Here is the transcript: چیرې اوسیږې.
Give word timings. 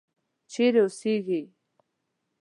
چیرې 0.51 0.79
اوسیږې. 0.83 1.41